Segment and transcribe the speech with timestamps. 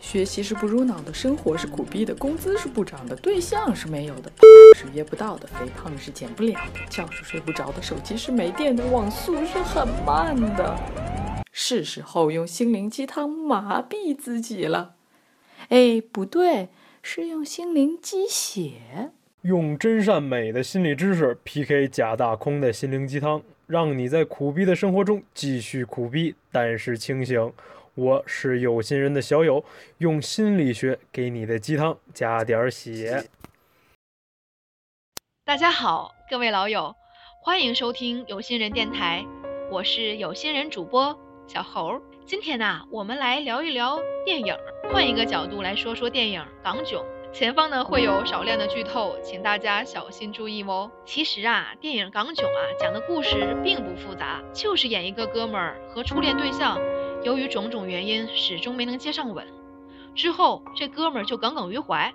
[0.00, 4.32] 学习是不入脑的，生活是苦逼的，工资是不涨的，对象是没有的，
[4.74, 10.76] 是约不到的，肥胖是减不了的，觉是睡不着的，手机是没电的，网速是很慢的。
[11.52, 14.94] 是时候用心灵鸡汤麻痹自己了。
[15.68, 16.68] 哎，不对，
[17.02, 19.12] 是用心灵鸡血。
[19.42, 27.52] 用真善美的心理知识 PK 假大空的心灵鸡汤，让你在苦逼的生活中继续苦逼，但是清醒。
[27.94, 29.64] 我是有心人的小友，
[29.98, 33.24] 用心理学给你的鸡汤加点血。
[35.44, 36.94] 大家好，各位老友，
[37.42, 39.26] 欢迎收听有心人电台，
[39.70, 41.18] 我是有心人主播
[41.48, 42.00] 小猴。
[42.24, 44.54] 今天呢，我们来聊一聊电影，
[44.92, 47.02] 换一个角度来说说电影《港囧》。
[47.32, 50.90] 前方呢会有少量的剧透，请大家小心注意哦。
[51.04, 56.80] 其实啊，电影《港囧》啊讲的故事并不复杂，就是演一个哥们儿和初恋对象。
[57.22, 59.46] 由于种种原因，始终没能接上吻。
[60.14, 62.12] 之后，这哥们儿就耿耿于怀。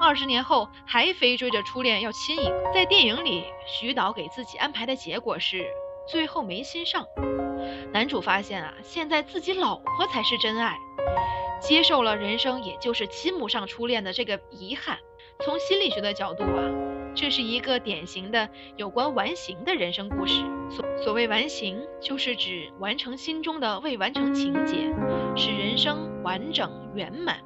[0.00, 2.70] 二十年后，还非追着初恋要亲一个。
[2.74, 5.66] 在电影里，徐导给自己安排的结果是，
[6.10, 7.04] 最后没亲上。
[7.92, 10.76] 男主发现啊，现在自己老婆才是真爱，
[11.60, 14.98] 接受了人生也就是亲不上初恋的这个遗憾。
[15.40, 16.62] 从心理学的角度啊。
[17.14, 20.44] 这是一个典型的有关完形的人生故事。
[20.70, 24.94] 所所谓完形，就是指完成心中的未完成情节，
[25.36, 27.38] 使人生完整圆满。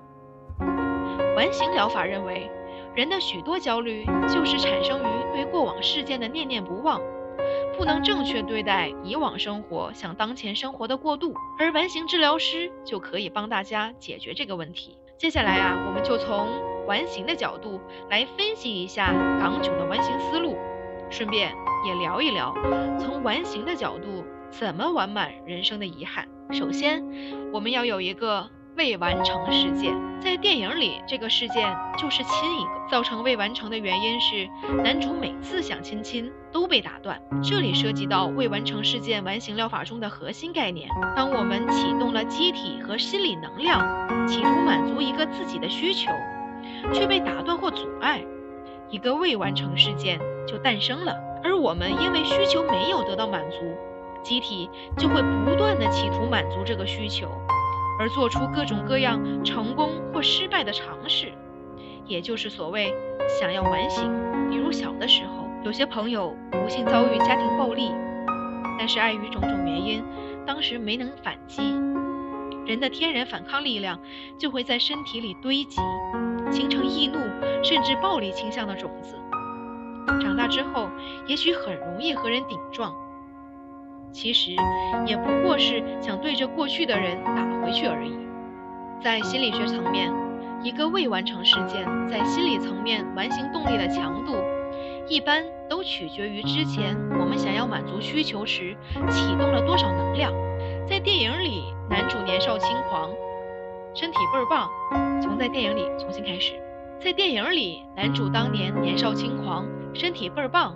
[1.37, 2.51] 完形疗法认为，
[2.95, 7.01] 人的许多焦虑就是产生于对过往事件的念念不忘，
[7.79, 11.35] 不能正确对待以往生活向当前生活的过渡。
[11.59, 14.97] 而完形治疗师就可以帮大家解决这个问题。
[15.17, 16.49] 接下来啊，我们就从。
[16.85, 20.57] 完形的角度来分析一下港囧的完形思路，
[21.13, 21.55] 顺便
[21.87, 22.55] 也聊一聊
[22.99, 26.27] 从完形的角度怎么完满人生的遗憾。
[26.51, 27.05] 首先，
[27.53, 32.71] 我们要有一个未完成事件，在电影里这个事件就是亲一个。
[32.91, 34.49] 造成未完成的原因是
[34.83, 37.19] 男主每次想亲亲都被打断。
[37.43, 46.11] 这里涉及到未完成事件完形疗法中的核心概念：当我们启动了机体和心理能量，企图满足一个自己的需求。
[46.93, 48.25] 却被打断或阻碍，
[48.91, 51.17] 一个未完成事件就诞生了。
[51.45, 53.59] 而我们因为需求没有得到满足，
[54.23, 57.29] 机体就会不断的企图满足这个需求，
[57.99, 61.33] 而做出各种各样成功或失败的尝试，
[62.07, 62.95] 也就是所谓
[63.41, 64.09] 想要完形。
[64.51, 67.91] 比如小的时候，有些朋友不幸遭遇家庭暴力，
[68.79, 70.05] 但是碍于种种原因，
[70.47, 71.63] 当时没能反击，
[72.67, 73.99] 人的天然反抗力量
[74.39, 75.81] 就会在身体里堆积。
[76.51, 77.17] 形成易怒
[77.63, 79.17] 甚至暴力倾向的种子，
[80.21, 80.89] 长大之后
[81.27, 82.95] 也许很容易和人顶撞，
[84.13, 84.53] 其实
[85.07, 88.17] 也不过是想对着过去的人打回去而已。
[89.03, 90.13] 在心理学层面，
[90.63, 94.37] 一个未完成事件在心理层面完形动力的强度，
[95.09, 98.77] 一般都取决于之前我们想要满足需求时
[99.11, 100.33] 启动了多少能量。
[100.89, 103.11] 在电影里，男主年少轻狂。
[103.95, 104.71] 身体倍儿棒，
[105.21, 106.55] 从在电影里重新开始。
[106.99, 110.75] 在电影里，男主当年年少轻狂，身体倍儿棒，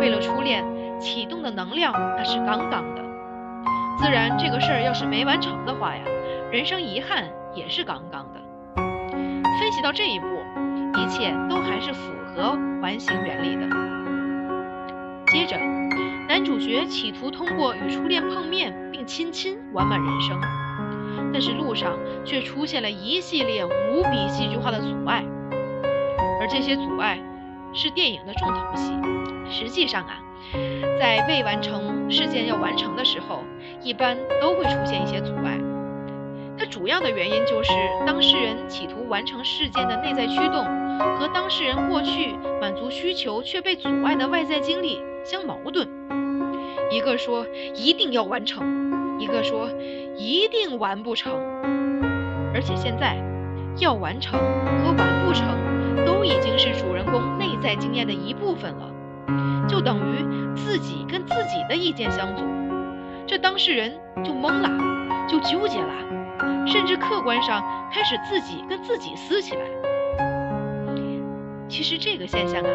[0.00, 0.64] 为了初恋
[1.00, 3.02] 启动的能量那是杠杠的。
[3.98, 6.02] 自然，这个事儿要是没完成的话呀，
[6.52, 7.24] 人生遗憾
[7.54, 8.40] 也是杠杠的。
[9.60, 10.26] 分析到这一步，
[10.94, 13.68] 一切都还是符合完形原理的。
[15.26, 15.56] 接着，
[16.28, 20.40] 男主角企图通过与初恋碰面并亲亲完满人生。
[21.32, 21.92] 但是路上
[22.24, 25.22] 却出现了一系列无比戏剧化的阻碍，
[26.40, 27.18] 而这些阻碍
[27.72, 28.92] 是电影的重头戏。
[29.50, 30.20] 实际上啊，
[30.98, 33.42] 在未完成事件要完成的时候，
[33.82, 35.58] 一般都会出现一些阻碍。
[36.58, 37.72] 它主要的原因就是
[38.06, 40.64] 当事人企图完成事件的内在驱动
[41.18, 45.88] 和当事人过去满足需求却被阻碍的外在经历相矛盾。
[46.90, 49.68] 一个说一定要完成，一个说。
[50.20, 51.32] 一定完不成，
[52.52, 53.16] 而且现在
[53.76, 55.46] 要完成和完不成
[56.06, 58.90] 都已经是主人公内在经验的一部分了，
[59.68, 62.44] 就等于自己跟自己的意见相左，
[63.26, 63.92] 这当事人
[64.24, 64.68] 就懵了，
[65.28, 65.92] 就纠结了，
[66.66, 67.62] 甚至客观上
[67.92, 69.60] 开始自己跟自己撕起来。
[71.68, 72.70] 其实这个现象啊，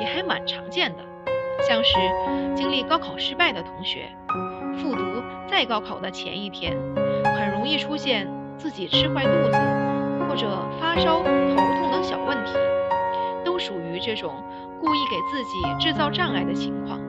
[0.00, 1.02] 也还蛮常见的，
[1.68, 1.96] 像是
[2.56, 4.08] 经历高考失败的同学。
[4.76, 5.02] 复读
[5.48, 6.74] 再高考的前一天，
[7.24, 8.26] 很容易出现
[8.56, 9.58] 自己吃坏肚子
[10.30, 10.46] 或者
[10.78, 12.52] 发烧、头痛等小问题，
[13.44, 14.32] 都属于这种
[14.80, 17.00] 故意给自己制造障碍的情况。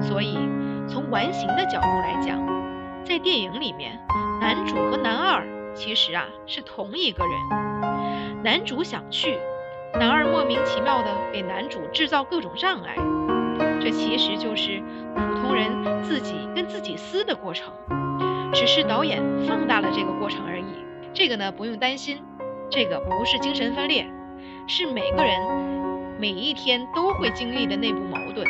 [0.00, 0.38] 所以，
[0.86, 2.38] 从完形的角度来讲，
[3.04, 3.98] 在电影里面，
[4.40, 7.34] 男主和男二其实啊是同一个人。
[8.44, 9.36] 男主想去，
[9.98, 12.94] 男二莫名其妙的给男主制造各种障碍，
[13.80, 14.80] 这其实就是
[15.16, 17.74] 普通人自己跟自己撕的过程，
[18.54, 20.51] 只是导演放大了这个过程而已。
[21.14, 22.18] 这个呢不用担心，
[22.70, 24.06] 这个不是精神分裂，
[24.66, 25.38] 是每个人
[26.18, 28.46] 每一天都会经历的内部矛盾。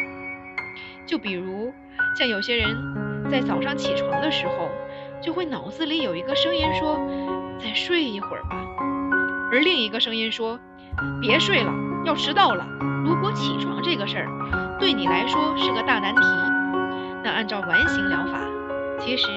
[1.07, 1.73] 就比如
[2.19, 2.69] 像有些人
[3.31, 4.69] 在早上起床的时候。
[5.25, 6.99] 就会脑子里有一个声音说
[7.63, 8.67] ：“再睡一会儿吧。”
[9.53, 10.59] 而另一个声音说
[11.23, 11.73] ：“别睡了，
[12.05, 12.67] 要迟到了。”
[13.07, 16.23] 如果起床这个事儿对你来说是个大难题，
[17.23, 18.41] 那按照完形疗法，
[18.99, 19.29] 其实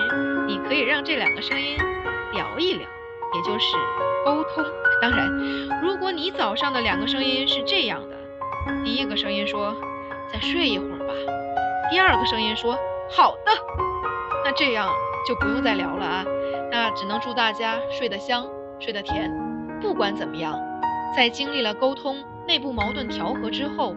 [0.48, 1.77] 你可以让这两个声音
[2.33, 2.88] 聊一聊，
[3.36, 3.76] 也就是
[4.24, 4.64] 沟通。
[5.02, 5.28] 当然，
[5.82, 8.16] 如果你早上的两个声音是这样的：
[8.84, 9.76] 第一个声音说
[10.32, 11.14] ：“再睡一会儿吧。”
[11.92, 12.78] 第二个声音说
[13.12, 13.52] ：“好的。”
[14.46, 14.90] 那这样。
[15.28, 16.24] 就不用再聊了啊，
[16.70, 18.46] 那只能祝大家睡得香，
[18.80, 19.28] 睡得甜。
[19.82, 20.56] 不管怎么样，
[21.18, 23.96] 在经历了沟通、内部矛盾调和之后，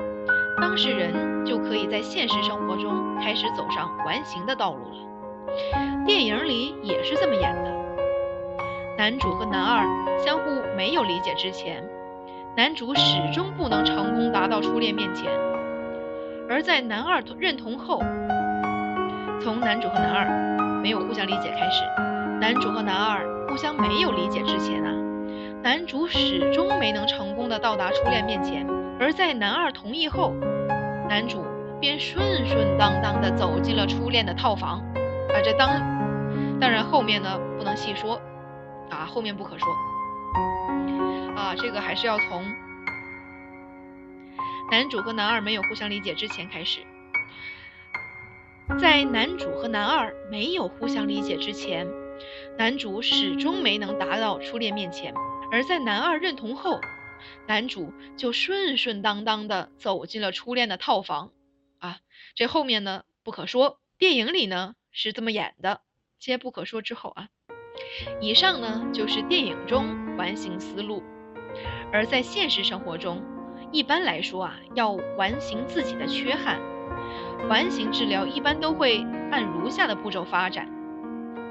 [0.58, 6.04] 当事人就可以在现实生活中开始走上完形的道路了。
[6.06, 7.70] 电影里也是这么演的，
[8.98, 9.86] 男主和男二
[10.18, 10.44] 相互
[10.76, 11.84] 没有理解之前，
[12.56, 15.30] 男主始终不能成功达到初恋面前，
[16.50, 18.00] 而在男二认同后，
[19.40, 20.48] 从男主和男二。
[20.82, 21.84] 没有互相理解开始，
[22.40, 24.92] 男主和男二互相没有理解之前啊，
[25.62, 28.66] 男主始终没能成功的到达初恋面前，
[28.98, 30.32] 而在男二同意后，
[31.08, 31.44] 男主
[31.80, 34.80] 便顺顺当当的走进了初恋的套房。
[35.30, 35.70] 啊，这当
[36.60, 38.20] 当然后面呢不能细说，
[38.90, 39.68] 啊后面不可说，
[41.36, 42.44] 啊这个还是要从
[44.70, 46.80] 男主和男二没有互相理解之前开始。
[48.78, 51.86] 在男主和男二没有互相理解之前，
[52.58, 55.14] 男主始终没能达到初恋面前；
[55.50, 56.78] 而在男二认同后，
[57.46, 61.32] 男主就顺顺当当的走进了初恋的套房。
[61.78, 62.00] 啊，
[62.34, 65.80] 这后面呢不可说，电影里呢是这么演的。
[66.18, 67.28] 接不可说之后啊，
[68.20, 71.02] 以上呢就是电影中完形思路，
[71.92, 73.22] 而在现实生活中，
[73.72, 76.58] 一般来说啊，要完形自己的缺憾。
[77.48, 80.68] 完形治疗一般都会按如下的步骤发展。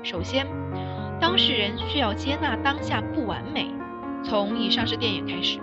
[0.03, 0.45] 首先，
[1.19, 3.73] 当事人需要接纳当下不完美。
[4.23, 5.59] 从以上是电影开始，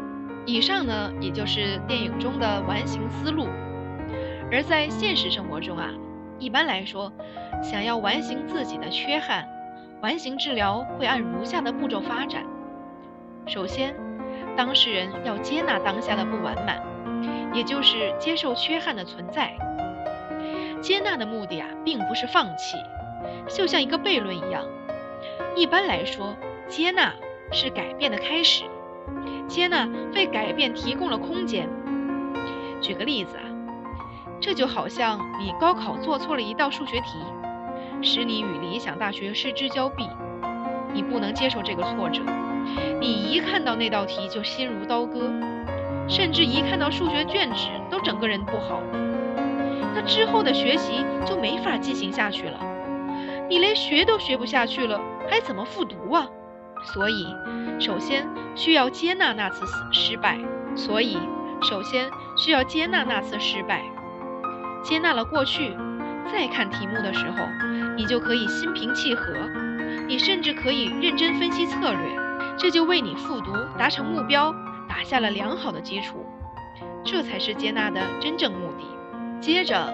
[0.47, 3.47] 以上呢也就是电影中的完形思路。
[4.51, 5.91] 而在现实生活中啊，
[6.39, 7.13] 一般来说，
[7.63, 9.47] 想要完形自己的缺憾，
[10.05, 12.45] 完形治疗会按如下的步骤发展。
[13.47, 13.97] 首先，
[14.55, 16.79] 当事人要接纳当下的不完满，
[17.55, 19.57] 也就是接受缺憾的存在。
[20.83, 22.77] 接纳的目的啊，并不是放弃，
[23.49, 24.67] 就像一个悖论一样。
[25.57, 26.37] 一般来说，
[26.69, 27.15] 接纳
[27.51, 28.65] 是改变的开始，
[29.49, 31.67] 接纳为改变提供了空间。
[32.83, 33.49] 举个例子啊，
[34.39, 37.17] 这就好像你高考做错了一道数学题，
[38.03, 40.09] 使你与理想大学失之交臂，
[40.93, 42.23] 你不能接受这个挫折，
[43.01, 45.33] 你一看到那道题就心如刀割，
[46.09, 48.81] 甚至一看到数学卷纸都整个人不好。
[49.95, 52.59] 那之后的学习就没法进行下去了，
[53.49, 55.01] 你连学都学不下去了，
[55.31, 56.27] 还怎么复读啊？
[56.93, 57.27] 所以，
[57.81, 60.39] 首先需要接纳那次失败。
[60.77, 61.17] 所以，
[61.63, 63.81] 首先需要接纳那次失败。
[64.83, 65.75] 接纳了过去，
[66.33, 67.47] 再看题目的时候，
[67.97, 69.33] 你就可以心平气和，
[70.07, 71.99] 你甚至可以认真分析策略，
[72.57, 74.55] 这就为你复读达成目标
[74.89, 76.25] 打下了良好的基础。
[77.05, 78.85] 这才是接纳的真正目的。
[79.41, 79.93] 接着，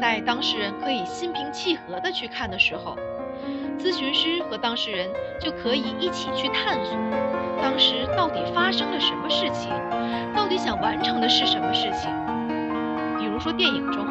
[0.00, 2.96] 在当事人可以心平气和的去看的时候，
[3.78, 5.08] 咨询师和当事人
[5.40, 6.96] 就可以一起去探索，
[7.62, 9.70] 当时到底发生了什么事情，
[10.34, 12.10] 到底想完成的是什么事情。
[13.18, 14.04] 比如说电影中，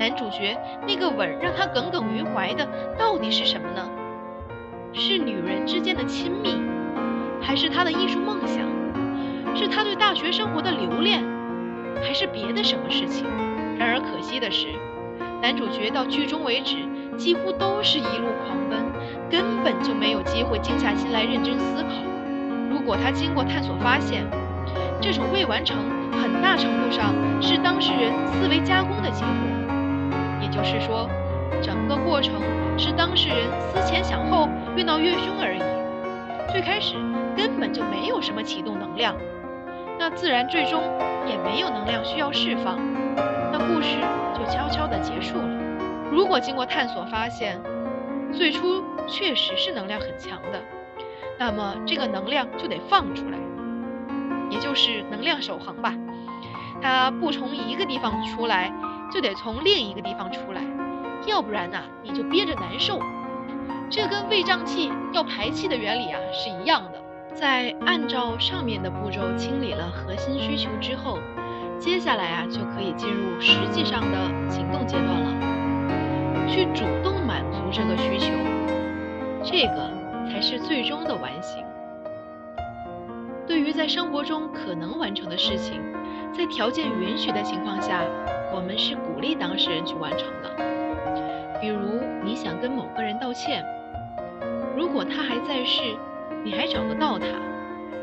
[0.00, 2.66] 男主角那个吻让他耿耿于怀的
[2.98, 3.86] 到底是什么呢？
[4.94, 6.58] 是女人之间的亲密，
[7.38, 8.64] 还是他的艺术梦想？
[9.54, 11.22] 是他对大学生活的留恋，
[12.02, 13.26] 还是别的什么事情？
[13.78, 14.68] 然而可惜的是，
[15.42, 16.76] 男主角到剧中为止
[17.18, 18.80] 几乎都是一路狂奔，
[19.28, 21.88] 根本就没有机会静下心来认真思考。
[22.70, 24.24] 如果他经过探索发现，
[24.98, 25.76] 这种未完成
[26.22, 29.59] 很大程度上是当事人思维加工的结果，
[30.50, 31.08] 就是说，
[31.62, 32.34] 整个过程
[32.78, 35.60] 是当事人思前想后、越闹越凶而已。
[36.50, 36.96] 最开始
[37.36, 39.16] 根本就没有什么启动能量，
[39.98, 40.82] 那自然最终
[41.26, 42.78] 也没有能量需要释放。
[43.52, 43.96] 那故事
[44.34, 45.48] 就悄悄地结束了。
[46.10, 47.60] 如果经过探索发现，
[48.32, 50.60] 最初确实是能量很强的，
[51.38, 53.38] 那么这个能量就得放出来，
[54.50, 55.94] 也就是能量守恒吧。
[56.82, 58.72] 它不从一个地方出来，
[59.12, 60.62] 就得从另一个地方出来，
[61.26, 63.00] 要不然呢，你就憋着难受。
[63.90, 67.00] 这跟胃胀气要排气的原理啊是一样的。
[67.34, 71.18] 在按照上面的步骤清理了核心需求之后，
[71.78, 78.32] 接下来啊就可以进入实际上的行动阶段了，去主动满足这个需求，
[79.44, 79.90] 这个
[80.28, 81.64] 才是最终的完形。
[83.46, 85.80] 对于在生活中可能完成的事情，
[86.32, 88.02] 在条件允许的情况下，
[88.52, 90.50] 我们是鼓励当事人去完成的。
[91.60, 93.64] 比如你想跟某个人道歉，
[94.76, 95.82] 如果他还在世。
[96.42, 97.26] 你还找得到他，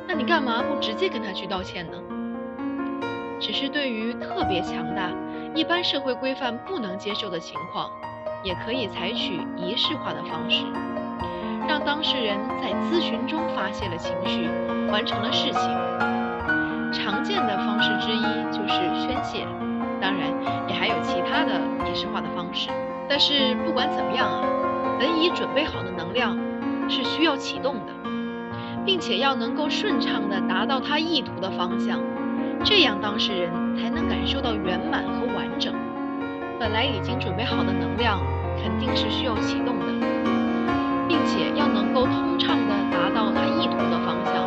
[0.07, 1.97] 那你干嘛不直接跟他去道歉呢？
[3.39, 5.09] 只是对于特别强大、
[5.55, 7.89] 一般社会规范不能接受的情况，
[8.43, 10.65] 也可以采取仪式化的方式，
[11.67, 14.47] 让当事人在咨询中发泄了情绪，
[14.91, 15.61] 完成了事情。
[16.93, 19.47] 常见的方式之一就是宣泄，
[20.01, 20.29] 当然
[20.67, 22.69] 也还有其他的仪式化的方式。
[23.09, 24.43] 但是不管怎么样啊，
[24.99, 26.37] 本已准备好的能量
[26.89, 27.93] 是需要启动的。
[28.85, 31.99] 并且要能够顺畅地达到他意图的方向，
[32.63, 35.73] 这样当事人才能感受到圆满和完整。
[36.57, 38.17] 本来已经准备好的能量
[38.63, 39.85] 肯定是需要启动的，
[41.09, 44.45] 并且要能够通畅地达到他意图的方向，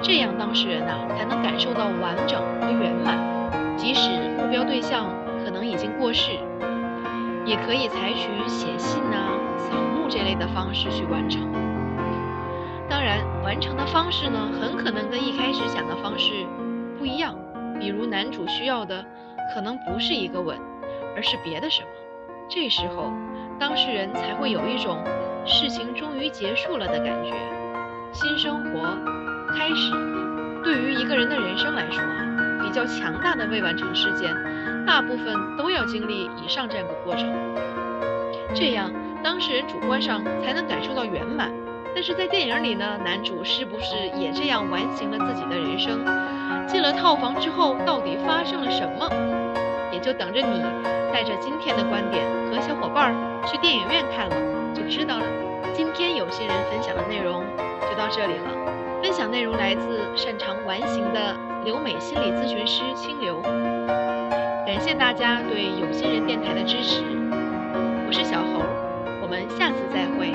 [0.00, 3.18] 这样当事人呐才能感受到完整和圆满。
[3.76, 4.08] 即使
[4.44, 5.06] 目标对象
[5.42, 6.32] 可能已经过世，
[7.46, 11.50] 也可以采取写信啊、扫墓这类的方式去完成。
[12.86, 16.46] 当然，完成的方式呢，很可能跟一开始想的方式
[16.98, 17.34] 不一样。
[17.80, 19.02] 比如男主需要的
[19.54, 20.58] 可能不是一个吻，
[21.16, 21.88] 而是别的什么。
[22.46, 23.10] 这时候，
[23.58, 25.02] 当事人才会有一种
[25.46, 27.32] 事情终于结束了的感觉，
[28.12, 28.94] 新生活
[29.56, 29.90] 开始。
[30.62, 32.04] 对于一个人的人生来说，
[32.64, 34.34] 比较强大的未完成事件，
[34.86, 37.30] 大部分都要经历以上这样的过程，
[38.54, 38.90] 这样
[39.22, 41.52] 当事人主观上才能感受到圆满。
[41.94, 46.00] 但是在电影里呢，男主是不是也这样完形了自己的人生？
[46.66, 49.08] 进了套房之后，到底发生了什么？
[49.92, 50.60] 也就等着你
[51.12, 53.14] 带着今天的观点和小伙伴
[53.46, 54.36] 去电影院看了，
[54.74, 55.24] 就知道了。
[55.72, 57.44] 今天有心人分享的内容
[57.88, 58.50] 就到这里了。
[59.00, 63.40] 分享内容来自擅长完形的留美心理咨询师清流。
[64.66, 67.00] 感谢大家对有心人电台的支持，
[68.06, 68.60] 我是小猴，
[69.22, 70.33] 我们下次再会。